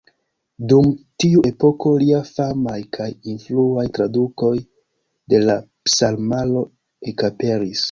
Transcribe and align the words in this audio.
Dum 0.69 0.87
tiu 1.23 1.43
epoko 1.49 1.91
lia 2.03 2.21
famaj 2.29 2.79
kaj 2.97 3.09
influaj 3.35 3.85
tradukoj 3.99 4.53
de 5.35 5.45
la 5.47 5.61
Psalmaro 5.91 6.67
ekaperis. 7.15 7.79